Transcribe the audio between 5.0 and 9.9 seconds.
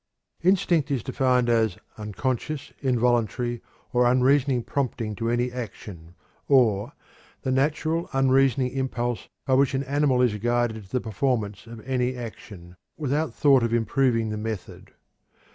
to any action," or "the natural unreasoning impulse by which an